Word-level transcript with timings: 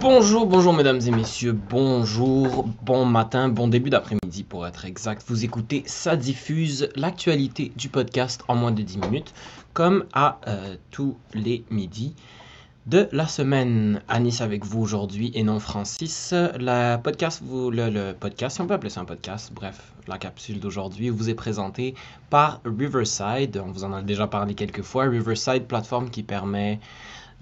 Bonjour, 0.00 0.46
bonjour 0.46 0.72
mesdames 0.72 1.00
et 1.06 1.10
messieurs, 1.10 1.52
bonjour, 1.52 2.66
bon 2.82 3.04
matin, 3.04 3.50
bon 3.50 3.68
début 3.68 3.90
d'après-midi 3.90 4.44
pour 4.44 4.66
être 4.66 4.86
exact. 4.86 5.22
Vous 5.28 5.44
écoutez 5.44 5.82
Ça 5.84 6.16
diffuse 6.16 6.88
l'actualité 6.96 7.70
du 7.76 7.90
podcast 7.90 8.42
en 8.48 8.54
moins 8.54 8.72
de 8.72 8.80
10 8.80 8.96
minutes, 8.96 9.34
comme 9.74 10.06
à 10.14 10.40
euh, 10.46 10.76
tous 10.90 11.18
les 11.34 11.64
midis 11.70 12.14
de 12.86 13.10
la 13.12 13.28
semaine. 13.28 14.00
Anis 14.08 14.40
avec 14.40 14.64
vous 14.64 14.80
aujourd'hui 14.80 15.32
et 15.34 15.42
non 15.42 15.60
Francis. 15.60 16.32
Podcast, 17.04 17.42
vous, 17.44 17.70
le, 17.70 17.90
le 17.90 18.14
podcast, 18.18 18.56
si 18.56 18.62
on 18.62 18.66
peut 18.66 18.74
appeler 18.74 18.88
ça 18.88 19.02
un 19.02 19.04
podcast, 19.04 19.52
bref, 19.52 19.92
la 20.08 20.16
capsule 20.16 20.60
d'aujourd'hui 20.60 21.10
vous 21.10 21.28
est 21.28 21.34
présentée 21.34 21.94
par 22.30 22.62
Riverside. 22.64 23.62
On 23.62 23.70
vous 23.70 23.84
en 23.84 23.92
a 23.92 24.00
déjà 24.00 24.26
parlé 24.26 24.54
quelques 24.54 24.82
fois. 24.82 25.04
Riverside, 25.04 25.66
plateforme 25.66 26.08
qui 26.08 26.22
permet 26.22 26.80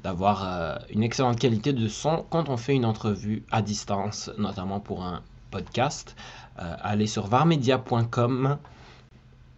d'avoir 0.03 0.45
euh, 0.45 0.77
une 0.91 1.03
excellente 1.03 1.39
qualité 1.39 1.73
de 1.73 1.89
son 1.89 2.25
quand 2.31 2.49
on 2.49 2.57
fait 2.57 2.75
une 2.75 2.85
entrevue 2.85 3.43
à 3.51 3.63
distance, 3.63 4.31
notamment 4.39 4.81
pour 4.81 5.05
un 5.05 5.23
podcast. 5.51 6.15
Euh, 6.61 6.77
allez 6.81 7.07
sur 7.07 7.27
varmedia.com 7.27 8.59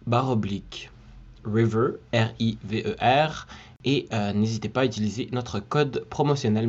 barre 0.05 0.29
oblique 0.29 0.89
river, 1.43 1.93
R-I-V-E-R, 2.13 3.47
et 3.83 4.07
euh, 4.13 4.33
n'hésitez 4.33 4.69
pas 4.69 4.81
à 4.81 4.85
utiliser 4.85 5.29
notre 5.31 5.59
code 5.59 6.05
promotionnel 6.09 6.67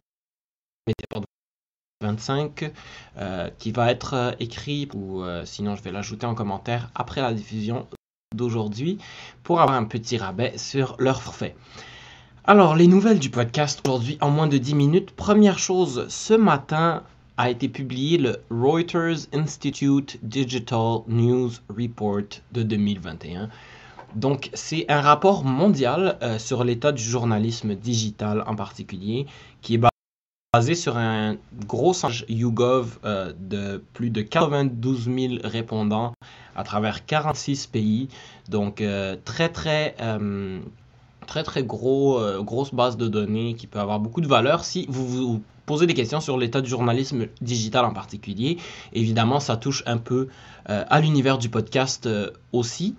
25 2.03 2.73
euh, 3.17 3.51
qui 3.59 3.71
va 3.71 3.91
être 3.91 4.35
écrit 4.41 4.89
ou 4.95 5.23
sinon 5.45 5.77
je 5.77 5.83
vais 5.83 5.93
l'ajouter 5.93 6.27
en 6.27 6.35
commentaire 6.35 6.91
après 6.95 7.21
la 7.21 7.33
diffusion 7.33 7.87
d'aujourd'hui 8.35 8.99
pour 9.43 9.61
avoir 9.61 9.77
un 9.77 9.85
petit 9.85 10.17
rabais 10.17 10.57
sur 10.59 10.97
leur 10.99 11.23
forfait. 11.23 11.55
Alors, 12.45 12.75
les 12.75 12.89
nouvelles 12.89 13.21
du 13.21 13.31
podcast 13.31 13.81
aujourd'hui 13.87 14.19
en 14.21 14.29
moins 14.29 14.49
de 14.49 14.59
10 14.59 14.75
minutes. 14.75 15.13
Première 15.13 15.61
chose, 15.61 16.07
ce 16.09 16.35
matin 16.35 17.05
a 17.37 17.51
été 17.51 17.69
publié 17.69 18.19
le 18.19 18.43
Reuters 18.51 19.29
Institute 19.33 20.19
Digital 20.25 21.03
News 21.07 21.53
Report 21.69 22.43
de 22.51 22.65
2021. 22.65 23.49
Donc, 24.17 24.51
c'est 24.55 24.87
un 24.91 25.01
rapport 25.01 25.45
mondial 25.45 26.19
euh, 26.21 26.37
sur 26.41 26.65
l'état 26.65 26.91
du 26.91 27.05
journalisme 27.05 27.77
digital 27.77 28.43
en 28.49 28.57
particulier, 28.57 29.27
qui 29.61 29.77
est 29.77 29.81
basé 30.53 30.75
sur 30.75 30.97
un 30.97 31.37
gros 31.69 31.95
sondage 31.95 32.25
YouGov 32.29 32.99
euh, 33.05 33.33
de 33.39 33.85
plus 33.93 34.11
de 34.11 34.21
92 34.21 35.05
000 35.05 35.35
répondants 35.45 36.13
à 36.57 36.65
travers 36.65 37.07
46 37.07 37.69
pays. 37.69 38.09
Donc, 38.49 38.81
euh, 38.81 39.15
très, 39.25 39.49
très, 39.49 39.95
très, 41.27 41.43
très 41.43 41.63
gros, 41.63 42.19
euh, 42.19 42.43
grosse 42.43 42.75
base 42.75 42.97
de 42.97 43.09
données 43.09 43.55
qui 43.55 43.67
peut 43.67 43.79
avoir 43.79 44.01
beaucoup 44.01 44.21
de 44.21 44.27
valeur 44.27 44.65
si 44.65 44.87
vous 44.89 45.07
vous 45.07 45.43
posez 45.67 45.87
des 45.87 45.95
questions 45.95 46.21
sur 46.21 46.37
l'état 46.37 46.61
du 46.61 46.69
journalisme 46.69 47.27
digital 47.41 47.85
en 47.85 47.93
particulier. 47.93 48.59
Évidemment, 48.93 49.41
ça 49.41 49.57
touche 49.57 49.83
un 49.87 49.99
peu 49.99 50.29
euh, 50.69 50.85
à 50.89 51.01
l'univers 51.01 51.39
du 51.39 51.49
podcast 51.49 52.07
euh, 52.07 52.31
aussi. 52.53 52.97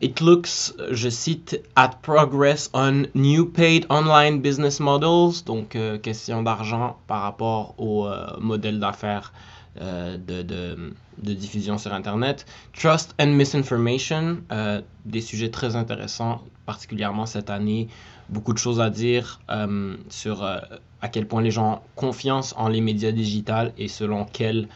It 0.00 0.20
looks, 0.20 0.72
je 0.90 1.10
cite, 1.10 1.60
at 1.76 1.90
progress 2.00 2.70
on 2.72 3.02
new 3.14 3.44
paid 3.44 3.84
online 3.90 4.40
business 4.40 4.80
models, 4.80 5.44
donc 5.44 5.76
question 6.00 6.42
d'argent 6.42 6.96
par 7.06 7.20
rapport 7.20 7.74
au 7.76 8.08
modèle 8.40 8.80
d'affaires 8.80 9.34
euh, 9.80 10.18
de, 10.18 10.42
de, 10.42 10.92
de 11.22 11.32
diffusion 11.32 11.78
sur 11.78 11.94
Internet. 11.94 12.44
Trust 12.72 13.14
and 13.20 13.28
misinformation, 13.28 14.38
euh, 14.50 14.80
des 15.04 15.20
sujets 15.20 15.50
très 15.50 15.76
intéressants, 15.76 16.42
particulièrement 16.66 17.24
cette 17.24 17.50
année. 17.50 17.86
Beaucoup 18.30 18.52
de 18.52 18.58
choses 18.58 18.80
à 18.80 18.90
dire 18.90 19.40
euh, 19.48 19.96
sur 20.08 20.42
à 20.42 21.08
quel 21.08 21.28
point 21.28 21.40
les 21.40 21.52
gens 21.52 21.74
ont 21.74 21.80
confiance 21.94 22.52
en 22.58 22.66
les 22.66 22.80
médias 22.80 23.12
digitales 23.12 23.72
et 23.78 23.86
selon 23.86 24.24
quels 24.24 24.66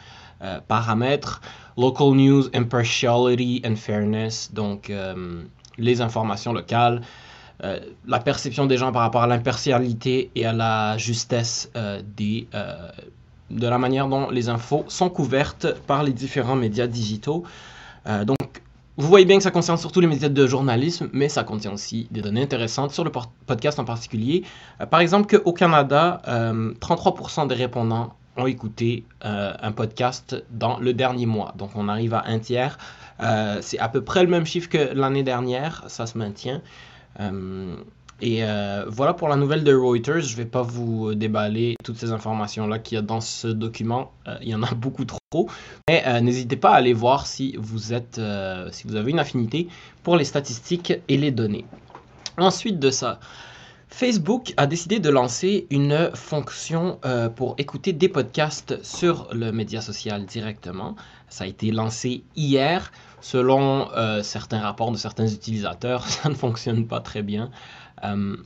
paramètres. 0.69 1.41
Local 1.77 2.13
news, 2.13 2.43
impartiality 2.53 3.61
and 3.65 3.75
fairness, 3.75 4.53
donc 4.53 4.91
les 5.77 6.01
informations 6.01 6.53
locales, 6.53 7.01
la 7.61 8.19
perception 8.19 8.65
des 8.65 8.77
gens 8.77 8.91
par 8.91 9.01
rapport 9.01 9.23
à 9.23 9.27
l'impartialité 9.27 10.31
et 10.35 10.45
à 10.45 10.53
la 10.53 10.97
justesse 10.97 11.71
des, 12.17 12.47
de 13.49 13.67
la 13.67 13.77
manière 13.77 14.07
dont 14.07 14.29
les 14.29 14.49
infos 14.49 14.85
sont 14.87 15.09
couvertes 15.09 15.67
par 15.87 16.03
les 16.03 16.13
différents 16.13 16.55
médias 16.55 16.87
digitaux. 16.87 17.43
Euh, 18.07 18.25
donc, 18.25 18.37
vous 18.97 19.07
voyez 19.07 19.25
bien 19.25 19.37
que 19.37 19.43
ça 19.43 19.51
concerne 19.51 19.77
surtout 19.77 19.99
les 19.99 20.07
médias 20.07 20.29
de 20.29 20.47
journalisme, 20.47 21.09
mais 21.11 21.27
ça 21.27 21.43
contient 21.43 21.73
aussi 21.73 22.07
des 22.11 22.21
données 22.21 22.43
intéressantes 22.43 22.91
sur 22.91 23.03
le 23.03 23.11
podcast 23.45 23.77
en 23.77 23.85
particulier. 23.85 24.43
Euh, 24.79 24.85
par 24.85 25.01
exemple, 25.01 25.37
qu'au 25.37 25.51
Canada, 25.51 26.21
euh, 26.27 26.73
33% 26.79 27.47
des 27.47 27.55
répondants 27.55 28.13
ont 28.37 28.47
écouté 28.47 29.05
euh, 29.23 29.53
un 29.61 29.71
podcast 29.71 30.43
dans 30.49 30.79
le 30.79 30.93
dernier 30.93 31.25
mois. 31.25 31.53
Donc 31.57 31.71
on 31.75 31.87
arrive 31.87 32.13
à 32.13 32.23
un 32.27 32.39
tiers. 32.39 32.77
Euh, 33.21 33.59
c'est 33.61 33.79
à 33.79 33.89
peu 33.89 34.01
près 34.01 34.23
le 34.23 34.29
même 34.29 34.45
chiffre 34.45 34.69
que 34.69 34.93
l'année 34.93 35.23
dernière, 35.23 35.83
ça 35.87 36.05
se 36.05 36.17
maintient. 36.17 36.61
Et 38.21 38.43
euh, 38.43 38.85
voilà 38.87 39.13
pour 39.13 39.27
la 39.27 39.35
nouvelle 39.35 39.63
de 39.63 39.73
Reuters. 39.73 40.21
Je 40.21 40.31
ne 40.31 40.37
vais 40.37 40.45
pas 40.45 40.61
vous 40.61 41.13
déballer 41.15 41.75
toutes 41.83 41.97
ces 41.97 42.11
informations-là 42.11 42.79
qu'il 42.79 42.95
y 42.95 42.99
a 42.99 43.01
dans 43.01 43.21
ce 43.21 43.47
document. 43.47 44.11
Euh, 44.27 44.37
il 44.41 44.49
y 44.49 44.55
en 44.55 44.63
a 44.63 44.73
beaucoup 44.73 45.05
trop. 45.05 45.49
Mais 45.87 46.03
euh, 46.07 46.21
n'hésitez 46.21 46.55
pas 46.55 46.71
à 46.71 46.75
aller 46.75 46.93
voir 46.93 47.27
si 47.27 47.55
vous, 47.57 47.93
êtes, 47.93 48.21
si 48.71 48.87
vous 48.87 48.95
avez 48.95 49.11
une 49.11 49.19
affinité 49.19 49.67
pour 50.03 50.15
les 50.15 50.25
statistiques 50.25 50.93
et 51.07 51.17
les 51.17 51.31
données. 51.31 51.65
Ensuite 52.37 52.79
de 52.79 52.89
ça, 52.89 53.19
Facebook 53.89 54.53
a 54.57 54.65
décidé 54.67 54.99
de 54.99 55.09
lancer 55.09 55.67
une 55.69 56.11
fonction 56.13 56.99
pour 57.35 57.55
écouter 57.57 57.93
des 57.93 58.09
podcasts 58.09 58.83
sur 58.83 59.29
le 59.31 59.51
média 59.51 59.79
social 59.79 60.25
directement. 60.25 60.95
Ça 61.29 61.45
a 61.45 61.47
été 61.47 61.71
lancé 61.71 62.23
hier. 62.35 62.91
Selon 63.21 63.87
certains 64.21 64.59
rapports 64.59 64.91
de 64.91 64.97
certains 64.97 65.27
utilisateurs, 65.27 66.05
ça 66.07 66.27
ne 66.29 66.35
fonctionne 66.35 66.87
pas 66.87 66.99
très 66.99 67.23
bien. 67.23 67.51
Euh, 68.03 68.37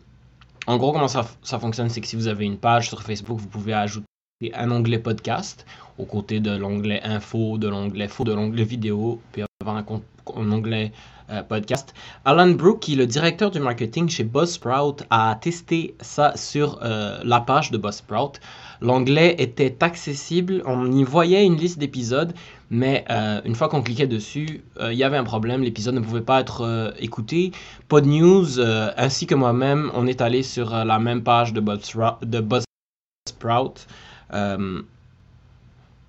en 0.68 0.78
gros, 0.78 0.92
comment 0.92 1.08
ça, 1.08 1.26
ça 1.42 1.60
fonctionne, 1.60 1.90
c'est 1.90 2.02
que 2.02 2.08
si 2.08 2.16
vous 2.16 2.28
avez 2.28 2.46
une 2.46 2.58
page 2.58 2.90
sur 2.90 3.02
Facebook, 3.02 3.40
vous 3.40 3.48
pouvez 3.48 3.74
ajouter 3.74 4.06
un 4.54 4.72
onglet 4.72 5.00
podcast 5.00 5.66
aux 5.98 6.06
côtés 6.06 6.40
de 6.40 6.56
l'onglet 6.56 7.02
info, 7.04 7.58
de 7.58 7.68
l'onglet 7.68 8.08
faux, 8.08 8.24
de 8.24 8.32
l'onglet 8.32 8.64
vidéo, 8.64 9.20
puis 9.34 9.44
avoir 9.60 9.76
un, 9.76 9.86
un 10.34 10.52
onglet 10.54 10.94
euh, 11.30 11.44
podcast. 11.44 11.94
Alan 12.24 12.52
Brook, 12.52 12.80
qui 12.80 12.94
est 12.94 12.96
le 12.96 13.06
directeur 13.06 13.52
du 13.52 13.60
marketing 13.60 14.08
chez 14.08 14.24
Buzzsprout, 14.24 15.04
a 15.10 15.38
testé 15.42 15.94
ça 16.00 16.38
sur 16.38 16.80
euh, 16.82 17.20
la 17.26 17.42
page 17.42 17.70
de 17.72 17.78
Buzzsprout. 17.78 18.40
L'onglet 18.80 19.36
était 19.40 19.76
accessible, 19.84 20.64
on 20.66 20.90
y 20.90 21.04
voyait 21.04 21.46
une 21.46 21.58
liste 21.58 21.78
d'épisodes, 21.78 22.34
mais 22.70 23.04
euh, 23.10 23.42
une 23.44 23.56
fois 23.56 23.68
qu'on 23.68 23.82
cliquait 23.82 24.08
dessus, 24.08 24.64
il 24.80 24.94
y 24.94 25.04
avait 25.04 25.18
un 25.18 25.26
problème, 25.26 25.64
l'épisode 25.64 25.96
ne 25.96 26.00
pouvait 26.00 26.22
pas 26.22 26.40
être 26.40 26.94
écouté. 26.98 27.52
Pod 27.90 28.06
News, 28.06 28.58
euh, 28.58 28.90
ainsi 28.96 29.28
que 29.28 29.36
moi-même, 29.36 29.92
on 29.96 30.08
est 30.08 30.22
allé 30.22 30.44
sur 30.44 30.70
la 30.70 30.98
même 30.98 31.24
page 31.24 31.52
de. 31.52 31.60
De 31.60 32.40
Buzzsprout. 32.40 33.86
Euh, 34.34 34.82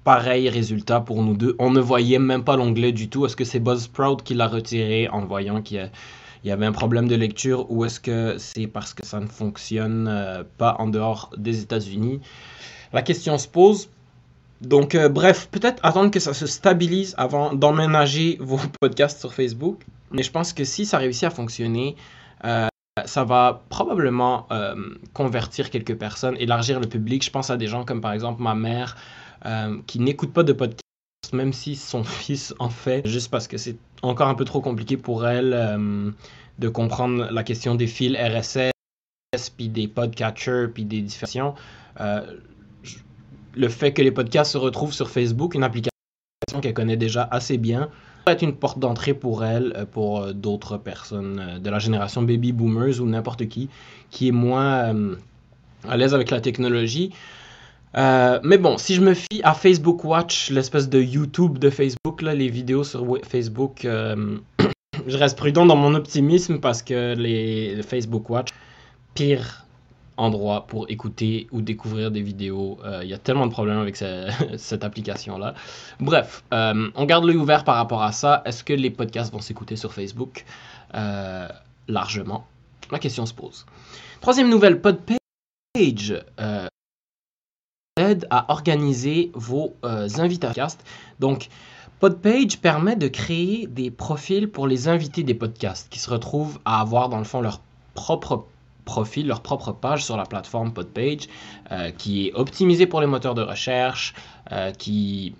pareil 0.04 0.48
résultat 0.48 1.00
pour 1.00 1.22
nous 1.22 1.36
deux. 1.36 1.56
On 1.58 1.70
ne 1.70 1.80
voyait 1.80 2.18
même 2.18 2.44
pas 2.44 2.56
l'onglet 2.56 2.92
du 2.92 3.08
tout. 3.08 3.26
Est-ce 3.26 3.36
que 3.36 3.44
c'est 3.44 3.60
Buzzsprout 3.60 4.22
qui 4.22 4.34
l'a 4.34 4.48
retiré 4.48 5.08
en 5.08 5.24
voyant 5.24 5.62
qu'il 5.62 5.90
y, 6.44 6.50
avait 6.50 6.66
un 6.66 6.72
problème 6.72 7.08
de 7.08 7.16
lecture 7.16 7.70
ou 7.70 7.84
est-ce 7.84 8.00
que 8.00 8.36
c'est 8.38 8.66
parce 8.66 8.94
que 8.94 9.04
ça 9.04 9.20
ne 9.20 9.26
fonctionne 9.26 10.08
euh, 10.08 10.42
pas 10.58 10.76
en 10.78 10.88
dehors 10.88 11.30
des 11.36 11.62
États-Unis? 11.62 12.20
La 12.92 13.02
question 13.02 13.38
se 13.38 13.48
pose. 13.48 13.90
Donc, 14.60 14.94
euh, 14.94 15.08
bref, 15.08 15.48
peut-être 15.50 15.84
attendre 15.84 16.10
que 16.10 16.20
ça 16.20 16.34
se 16.34 16.46
stabilise 16.46 17.14
avant 17.16 17.54
d'emménager 17.54 18.36
vos 18.40 18.58
podcasts 18.80 19.20
sur 19.20 19.32
Facebook. 19.32 19.84
Mais 20.10 20.22
je 20.22 20.30
pense 20.30 20.52
que 20.52 20.64
si 20.64 20.86
ça 20.86 20.98
réussit 20.98 21.24
à 21.24 21.30
fonctionner, 21.30 21.94
ça 23.06 23.24
va 23.24 23.62
probablement 23.68 24.46
euh, 24.52 24.74
convertir 25.12 25.70
quelques 25.70 25.96
personnes, 25.96 26.36
élargir 26.38 26.80
le 26.80 26.86
public. 26.86 27.24
Je 27.24 27.30
pense 27.30 27.50
à 27.50 27.56
des 27.56 27.66
gens 27.66 27.84
comme 27.84 28.00
par 28.00 28.12
exemple 28.12 28.42
ma 28.42 28.54
mère 28.54 28.96
euh, 29.46 29.78
qui 29.86 30.00
n'écoute 30.00 30.32
pas 30.32 30.42
de 30.42 30.52
podcast, 30.52 30.82
même 31.32 31.52
si 31.52 31.76
son 31.76 32.04
fils 32.24 32.54
en 32.58 32.68
fait, 32.70 33.06
juste 33.06 33.30
parce 33.30 33.48
que 33.48 33.56
c'est 33.58 33.76
encore 34.02 34.28
un 34.28 34.34
peu 34.34 34.44
trop 34.44 34.60
compliqué 34.60 34.96
pour 34.96 35.26
elle 35.26 35.52
euh, 35.54 36.10
de 36.58 36.68
comprendre 36.68 37.28
la 37.30 37.42
question 37.42 37.74
des 37.74 37.86
fils 37.86 38.16
RSS, 38.16 38.70
puis 39.56 39.68
des 39.68 39.88
podcatchers, 39.88 40.66
puis 40.72 40.84
des. 40.84 41.06
Euh, 42.00 42.20
je- 42.82 42.98
le 43.54 43.68
fait 43.68 43.92
que 43.92 44.02
les 44.02 44.12
podcasts 44.12 44.52
se 44.52 44.58
retrouvent 44.58 44.92
sur 44.92 45.10
Facebook, 45.10 45.54
une 45.54 45.64
application 45.64 45.90
qu'elle 46.62 46.74
connaît 46.74 46.96
déjà 46.96 47.28
assez 47.30 47.58
bien, 47.58 47.90
être 48.26 48.42
une 48.42 48.54
porte 48.54 48.78
d'entrée 48.78 49.14
pour 49.14 49.44
elle, 49.44 49.72
euh, 49.76 49.84
pour 49.86 50.20
euh, 50.20 50.32
d'autres 50.32 50.76
personnes 50.76 51.40
euh, 51.40 51.58
de 51.58 51.70
la 51.70 51.78
génération 51.78 52.22
baby 52.22 52.52
boomers 52.52 53.00
ou 53.00 53.06
n'importe 53.06 53.48
qui 53.48 53.68
qui 54.10 54.28
est 54.28 54.32
moins 54.32 54.92
à 55.88 55.96
l'aise 55.96 56.14
avec 56.14 56.30
la 56.30 56.40
technologie. 56.40 57.12
Mais 57.94 58.58
bon, 58.58 58.76
si 58.76 58.96
je 58.96 59.00
me 59.00 59.14
fie 59.14 59.40
à 59.44 59.54
Facebook 59.54 60.04
Watch, 60.04 60.50
l'espèce 60.50 60.88
de 60.88 61.00
YouTube 61.00 61.58
de 61.58 61.70
Facebook, 61.70 62.22
là, 62.22 62.34
les 62.34 62.48
vidéos 62.48 62.82
sur 62.82 63.06
Facebook, 63.22 63.82
je 65.06 65.16
reste 65.16 65.38
prudent 65.38 65.64
dans 65.64 65.76
mon 65.76 65.94
optimisme 65.94 66.58
parce 66.58 66.82
que 66.82 67.14
les 67.14 67.76
le 67.76 67.82
Facebook 67.82 68.28
Watch, 68.30 68.48
pire 69.14 69.64
endroit 70.20 70.66
pour 70.66 70.88
écouter 70.90 71.48
ou 71.50 71.62
découvrir 71.62 72.10
des 72.10 72.20
vidéos. 72.20 72.78
Euh, 72.84 73.00
il 73.02 73.08
y 73.08 73.14
a 73.14 73.18
tellement 73.18 73.46
de 73.46 73.50
problèmes 73.50 73.78
avec 73.78 73.96
cette 74.56 74.84
application-là. 74.84 75.54
Bref, 75.98 76.44
euh, 76.52 76.90
on 76.94 77.04
garde 77.06 77.24
l'œil 77.24 77.36
ouvert 77.36 77.64
par 77.64 77.76
rapport 77.76 78.02
à 78.02 78.12
ça. 78.12 78.42
Est-ce 78.44 78.62
que 78.62 78.72
les 78.72 78.90
podcasts 78.90 79.32
vont 79.32 79.40
s'écouter 79.40 79.76
sur 79.76 79.92
Facebook? 79.92 80.44
Euh, 80.94 81.48
Largement. 81.88 82.46
La 82.90 82.98
question 82.98 83.26
se 83.26 83.34
pose. 83.34 83.66
Troisième 84.20 84.48
nouvelle, 84.48 84.80
Podpage 84.80 85.18
aide 87.96 88.26
à 88.30 88.52
organiser 88.52 89.30
vos 89.34 89.74
invitations. 89.82 90.78
Donc, 91.18 91.48
Podpage 92.00 92.58
permet 92.60 92.96
de 92.96 93.08
créer 93.08 93.66
des 93.66 93.90
profils 93.90 94.48
pour 94.48 94.66
les 94.66 94.88
invités 94.88 95.22
des 95.22 95.34
podcasts 95.34 95.88
qui 95.90 95.98
se 95.98 96.10
retrouvent 96.10 96.58
à 96.64 96.80
avoir 96.80 97.08
dans 97.08 97.18
le 97.18 97.24
fond 97.24 97.40
leur 97.40 97.60
propre 97.94 98.46
profil, 98.90 99.28
leur 99.28 99.40
propre 99.40 99.70
page 99.72 100.04
sur 100.04 100.16
la 100.16 100.24
plateforme 100.24 100.72
Podpage, 100.72 101.28
euh, 101.70 101.90
qui 101.92 102.26
est 102.26 102.32
optimisée 102.34 102.86
pour 102.86 103.00
les 103.00 103.06
moteurs 103.06 103.36
de 103.36 103.42
recherche, 103.42 104.14
euh, 104.50 104.72
qui, 104.72 105.34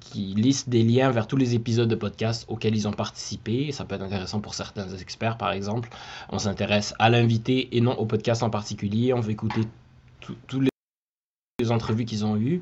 qui 0.00 0.34
liste 0.34 0.68
des 0.68 0.82
liens 0.82 1.10
vers 1.10 1.28
tous 1.28 1.36
les 1.36 1.54
épisodes 1.54 1.88
de 1.88 1.94
podcast 1.94 2.44
auxquels 2.48 2.74
ils 2.74 2.88
ont 2.88 2.92
participé. 2.92 3.70
Ça 3.70 3.84
peut 3.84 3.94
être 3.94 4.02
intéressant 4.02 4.40
pour 4.40 4.54
certains 4.54 4.88
experts, 4.96 5.36
par 5.36 5.52
exemple. 5.52 5.88
On 6.28 6.38
s'intéresse 6.38 6.92
à 6.98 7.08
l'invité 7.08 7.76
et 7.76 7.80
non 7.80 7.96
au 7.98 8.04
podcast 8.04 8.42
en 8.42 8.50
particulier. 8.50 9.12
On 9.12 9.20
veut 9.20 9.30
écouter 9.30 9.62
tous 10.48 10.60
les 10.60 10.75
les 11.66 11.72
entrevues 11.72 12.04
qu'ils 12.04 12.24
ont 12.24 12.36
eues. 12.36 12.60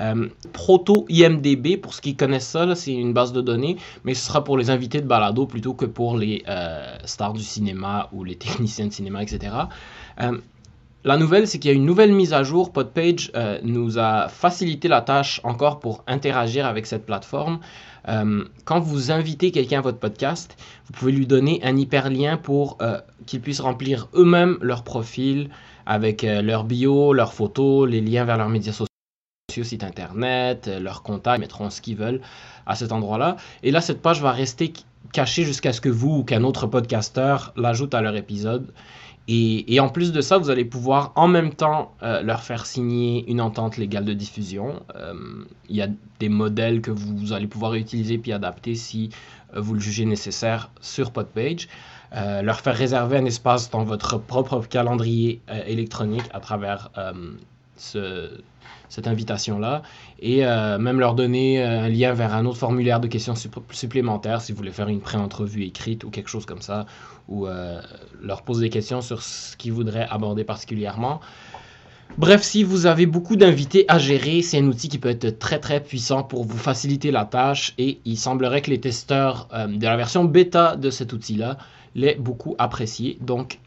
Euh, 0.00 0.28
Proto 0.52 1.06
IMDB, 1.08 1.76
pour 1.76 1.94
ceux 1.94 2.00
qui 2.00 2.16
connaissent 2.16 2.48
ça, 2.48 2.74
c'est 2.74 2.92
une 2.92 3.12
base 3.12 3.32
de 3.32 3.40
données, 3.40 3.76
mais 4.04 4.14
ce 4.14 4.26
sera 4.26 4.44
pour 4.44 4.58
les 4.58 4.70
invités 4.70 5.00
de 5.00 5.06
balado 5.06 5.46
plutôt 5.46 5.74
que 5.74 5.86
pour 5.86 6.16
les 6.16 6.42
euh, 6.48 6.96
stars 7.04 7.32
du 7.32 7.42
cinéma 7.42 8.08
ou 8.12 8.24
les 8.24 8.36
techniciens 8.36 8.86
de 8.86 8.92
cinéma, 8.92 9.22
etc. 9.22 9.52
Euh, 11.06 11.08
la 11.08 11.16
nouvelle, 11.16 11.46
c'est 11.46 11.58
qu'il 11.58 11.70
y 11.70 11.74
a 11.74 11.76
une 11.76 11.84
nouvelle 11.86 12.12
mise 12.12 12.32
à 12.32 12.42
jour. 12.42 12.72
Podpage 12.72 13.32
nous 13.62 13.98
a 13.98 14.28
facilité 14.28 14.88
la 14.88 15.00
tâche 15.00 15.40
encore 15.44 15.80
pour 15.80 16.04
interagir 16.06 16.66
avec 16.66 16.86
cette 16.86 17.06
plateforme. 17.06 17.60
quand 18.64 18.80
vous 18.80 19.10
invitez 19.10 19.50
quelqu'un 19.50 19.78
à 19.78 19.82
votre 19.82 19.98
podcast, 19.98 20.56
vous 20.86 20.92
pouvez 20.92 21.12
lui 21.12 21.26
donner 21.26 21.60
un 21.64 21.76
hyperlien 21.76 22.36
pour 22.36 22.78
qu'ils 23.26 23.40
puissent 23.40 23.60
remplir 23.60 24.08
eux-mêmes 24.14 24.58
leur 24.60 24.84
profil, 24.84 25.50
avec 25.86 26.24
euh, 26.24 26.42
leur 26.42 26.64
bio, 26.64 27.12
leurs 27.12 27.32
photos, 27.32 27.88
les 27.88 28.00
liens 28.00 28.24
vers 28.24 28.36
leurs 28.36 28.48
médias 28.48 28.72
sociaux, 28.72 28.88
site 29.64 29.84
internet, 29.84 30.68
euh, 30.68 30.80
leurs 30.80 31.02
contacts, 31.02 31.38
ils 31.38 31.40
mettront 31.40 31.70
ce 31.70 31.80
qu'ils 31.80 31.96
veulent 31.96 32.20
à 32.66 32.74
cet 32.74 32.92
endroit-là. 32.92 33.36
Et 33.62 33.70
là, 33.70 33.80
cette 33.80 34.02
page 34.02 34.20
va 34.20 34.32
rester 34.32 34.72
cachée 35.12 35.44
jusqu'à 35.44 35.72
ce 35.72 35.80
que 35.80 35.88
vous 35.88 36.18
ou 36.18 36.24
qu'un 36.24 36.42
autre 36.42 36.66
podcasteur 36.66 37.52
l'ajoute 37.56 37.94
à 37.94 38.02
leur 38.02 38.16
épisode. 38.16 38.72
Et, 39.28 39.80
en 39.80 39.88
plus 39.88 40.12
de 40.12 40.20
ça, 40.20 40.38
vous 40.38 40.50
allez 40.50 40.64
pouvoir 40.64 41.12
en 41.16 41.26
même 41.26 41.52
temps 41.52 41.94
euh, 42.02 42.22
leur 42.22 42.42
faire 42.42 42.64
signer 42.64 43.28
une 43.28 43.40
entente 43.40 43.76
légale 43.76 44.04
de 44.04 44.12
diffusion. 44.12 44.82
Il 45.68 45.76
y 45.76 45.82
a 45.82 45.88
des 46.20 46.28
modèles 46.28 46.80
que 46.80 46.92
vous 46.92 47.32
allez 47.32 47.48
pouvoir 47.48 47.74
utiliser 47.74 48.18
puis 48.18 48.32
adapter 48.32 48.76
si 48.76 49.10
vous 49.54 49.74
le 49.74 49.80
jugez 49.80 50.04
nécessaire 50.04 50.70
sur 50.80 51.10
Podpage. 51.10 51.68
Euh, 52.14 52.40
leur 52.42 52.60
faire 52.60 52.76
réserver 52.76 53.18
un 53.18 53.24
espace 53.24 53.68
dans 53.70 53.82
votre 53.82 54.18
propre 54.18 54.60
calendrier 54.60 55.40
euh, 55.50 55.60
électronique 55.66 56.24
à 56.32 56.40
travers 56.40 56.90
euh, 57.94 58.38
cette 58.88 59.06
invitation-là 59.08 59.82
et 60.20 60.42
même 60.42 61.00
leur 61.00 61.14
donner 61.14 61.62
un 61.62 61.88
lien 61.88 62.12
vers 62.12 62.34
un 62.34 62.46
autre 62.46 62.58
formulaire 62.58 63.00
de 63.00 63.08
questions 63.08 63.34
supplémentaires 63.70 64.40
si 64.40 64.52
vous 64.52 64.58
voulez 64.58 64.70
faire 64.70 64.88
une 64.88 65.00
pré-entrevue 65.00 65.64
écrite 65.64 66.04
ou 66.04 66.10
quelque 66.10 66.28
chose 66.28 66.46
comme 66.46 66.62
ça 66.62 66.86
ou 67.28 67.48
leur 68.22 68.42
poser 68.42 68.62
des 68.62 68.70
questions 68.70 69.00
sur 69.00 69.22
ce 69.22 69.56
qu'ils 69.56 69.72
voudraient 69.72 70.06
aborder 70.08 70.44
particulièrement. 70.44 71.20
Bref, 72.16 72.42
si 72.42 72.62
vous 72.62 72.86
avez 72.86 73.06
beaucoup 73.06 73.34
d'invités 73.34 73.84
à 73.88 73.98
gérer, 73.98 74.40
c'est 74.40 74.58
un 74.58 74.66
outil 74.66 74.88
qui 74.88 74.98
peut 74.98 75.10
être 75.10 75.38
très 75.40 75.58
très 75.58 75.82
puissant 75.82 76.22
pour 76.22 76.44
vous 76.44 76.56
faciliter 76.56 77.10
la 77.10 77.24
tâche 77.24 77.74
et 77.78 77.98
il 78.04 78.16
semblerait 78.16 78.62
que 78.62 78.70
les 78.70 78.80
testeurs 78.80 79.48
de 79.68 79.84
la 79.84 79.96
version 79.96 80.24
bêta 80.24 80.76
de 80.76 80.90
cet 80.90 81.12
outil-là 81.12 81.58
l'est 81.96 82.14
beaucoup 82.20 82.54
apprécié. 82.58 83.18
Donc, 83.20 83.58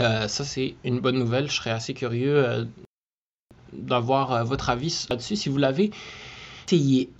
euh, 0.00 0.28
ça, 0.28 0.44
c'est 0.44 0.74
une 0.84 1.00
bonne 1.00 1.18
nouvelle. 1.18 1.50
Je 1.50 1.56
serais 1.56 1.70
assez 1.70 1.94
curieux 1.94 2.36
euh, 2.36 2.64
d'avoir 3.72 4.32
euh, 4.32 4.44
votre 4.44 4.70
avis 4.70 5.06
là-dessus 5.10 5.36
si 5.36 5.48
vous 5.48 5.58
l'avez 5.58 5.90
essayé. 6.66 7.10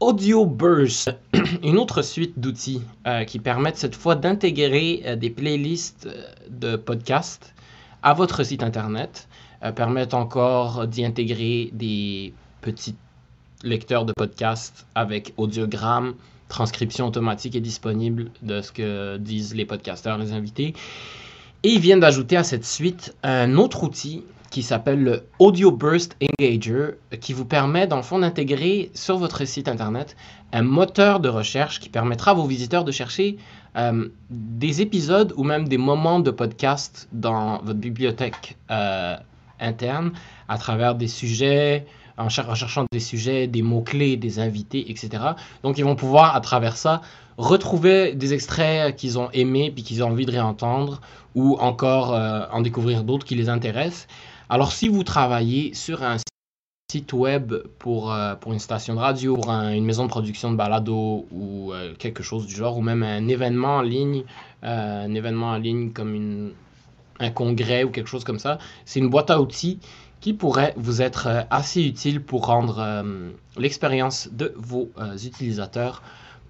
Audio 0.00 0.46
une 1.62 1.76
autre 1.76 2.00
suite 2.00 2.38
d'outils 2.38 2.80
qui 3.26 3.38
permettent 3.38 3.76
cette 3.76 3.94
fois 3.94 4.14
d'intégrer 4.14 5.18
des 5.20 5.28
playlists 5.28 6.08
de 6.48 6.76
podcasts 6.76 7.52
à 8.02 8.14
votre 8.14 8.42
site 8.42 8.62
internet, 8.62 9.28
permettent 9.76 10.14
encore 10.14 10.86
d'y 10.86 11.04
intégrer 11.04 11.68
des 11.74 12.32
petits 12.62 12.96
lecteurs 13.62 14.06
de 14.06 14.14
podcasts 14.14 14.86
avec 14.94 15.34
audiogramme, 15.36 16.14
transcription 16.48 17.06
automatique 17.06 17.56
est 17.56 17.60
disponible 17.60 18.30
de 18.42 18.60
ce 18.60 18.72
que 18.72 19.16
disent 19.16 19.54
les 19.54 19.64
podcasteurs, 19.64 20.18
les 20.18 20.32
invités. 20.32 20.74
Et 21.62 21.70
ils 21.70 21.80
viennent 21.80 22.00
d'ajouter 22.00 22.36
à 22.36 22.44
cette 22.44 22.64
suite 22.64 23.14
un 23.22 23.56
autre 23.56 23.84
outil 23.84 24.24
qui 24.50 24.62
s'appelle 24.62 25.02
le 25.02 25.22
Audio 25.38 25.70
Burst 25.70 26.16
Engager, 26.20 26.98
qui 27.20 27.32
vous 27.32 27.44
permet 27.44 27.86
dans 27.86 28.02
fond 28.02 28.18
d'intégrer 28.18 28.90
sur 28.94 29.16
votre 29.16 29.44
site 29.44 29.68
internet 29.68 30.16
un 30.52 30.62
moteur 30.62 31.20
de 31.20 31.28
recherche 31.28 31.78
qui 31.80 31.88
permettra 31.88 32.32
à 32.32 32.34
vos 32.34 32.46
visiteurs 32.46 32.84
de 32.84 32.90
chercher 32.90 33.38
euh, 33.76 34.08
des 34.28 34.80
épisodes 34.80 35.32
ou 35.36 35.44
même 35.44 35.68
des 35.68 35.78
moments 35.78 36.18
de 36.18 36.32
podcast 36.32 37.08
dans 37.12 37.58
votre 37.62 37.78
bibliothèque 37.78 38.56
euh, 38.70 39.16
interne 39.60 40.12
à 40.48 40.58
travers 40.58 40.96
des 40.96 41.06
sujets, 41.06 41.86
en, 42.18 42.28
cherchant 42.28 42.84
des 42.90 43.00
sujets, 43.00 43.46
des 43.46 43.62
mots-clés, 43.62 44.16
des 44.16 44.40
invités, 44.40 44.90
etc. 44.90 45.22
Donc 45.62 45.78
ils 45.78 45.84
vont 45.84 45.94
pouvoir, 45.94 46.34
à 46.34 46.40
travers 46.40 46.76
ça, 46.76 47.00
retrouver 47.38 48.14
des 48.14 48.34
extraits 48.34 48.96
qu'ils 48.96 49.18
ont 49.18 49.30
aimés 49.32 49.70
puis 49.70 49.84
qu'ils 49.84 50.02
ont 50.02 50.08
envie 50.08 50.26
de 50.26 50.32
réentendre 50.32 51.00
ou 51.34 51.56
encore 51.60 52.12
euh, 52.14 52.44
en 52.50 52.60
découvrir 52.60 53.04
d'autres 53.04 53.24
qui 53.24 53.36
les 53.36 53.48
intéressent. 53.48 54.08
Alors 54.50 54.72
si 54.72 54.88
vous 54.88 55.04
travaillez 55.04 55.72
sur 55.72 56.02
un 56.02 56.16
site 56.90 57.12
web 57.12 57.54
pour, 57.78 58.12
euh, 58.12 58.34
une 58.46 58.58
station 58.58 58.94
de 58.94 58.98
radio, 58.98 59.36
pour 59.36 59.50
une 59.50 59.84
maison 59.84 60.04
de 60.04 60.10
production 60.10 60.50
de 60.50 60.56
balado 60.56 61.26
ou 61.30 61.72
euh, 61.72 61.94
quelque 61.94 62.22
chose 62.22 62.46
du 62.46 62.54
genre, 62.54 62.76
ou 62.76 62.82
même 62.82 63.02
un 63.02 63.28
événement 63.28 63.76
en 63.76 63.82
ligne, 63.82 64.24
un 64.62 65.14
événement 65.14 65.52
en 65.52 65.56
ligne 65.56 65.92
comme 65.92 66.52
un 67.20 67.30
congrès 67.30 67.84
ou 67.84 67.90
quelque 67.90 68.08
chose 68.08 68.24
comme 68.24 68.38
ça, 68.38 68.58
c'est 68.84 68.98
une 68.98 69.08
boîte 69.08 69.30
à 69.30 69.40
outils 69.40 69.78
qui 70.20 70.34
pourrait 70.34 70.74
vous 70.76 71.02
être 71.02 71.26
euh, 71.26 71.42
assez 71.50 71.82
utile 71.82 72.22
pour 72.22 72.46
rendre 72.46 72.78
euh, 72.78 73.30
l'expérience 73.56 74.28
de 74.32 74.52
vos 74.56 74.90
euh, 74.98 75.16
utilisateurs 75.16 76.02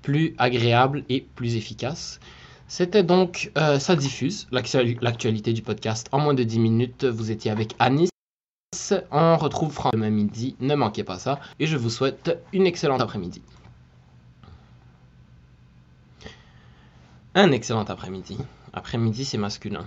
plus 0.02 0.35
agréable 0.38 1.04
et 1.09 1.21
plus 1.21 1.57
efficace. 1.57 2.21
C'était 2.70 3.02
donc 3.02 3.50
Ça 3.80 3.96
diffuse, 3.96 4.46
l'actualité 4.52 5.52
du 5.52 5.60
podcast 5.60 6.08
en 6.12 6.20
moins 6.20 6.34
de 6.34 6.44
10 6.44 6.60
minutes. 6.60 7.04
Vous 7.04 7.32
étiez 7.32 7.50
avec 7.50 7.74
Anis. 7.80 8.10
On 9.10 9.36
retrouve 9.36 9.72
Franck 9.72 9.92
demain 9.92 10.10
midi, 10.10 10.54
ne 10.60 10.76
manquez 10.76 11.02
pas 11.02 11.18
ça. 11.18 11.40
Et 11.58 11.66
je 11.66 11.76
vous 11.76 11.90
souhaite 11.90 12.38
une 12.52 12.68
excellente 12.68 13.00
après-midi. 13.00 13.42
Un 17.34 17.50
excellent 17.50 17.82
après-midi. 17.82 18.38
Après-midi, 18.72 19.24
c'est 19.24 19.36
masculin. 19.36 19.84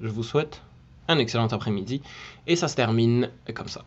Je 0.00 0.08
vous 0.08 0.22
souhaite 0.22 0.62
un 1.08 1.18
excellent 1.18 1.48
après-midi. 1.48 2.00
Et 2.46 2.54
ça 2.54 2.68
se 2.68 2.76
termine 2.76 3.28
comme 3.54 3.66
ça. 3.66 3.84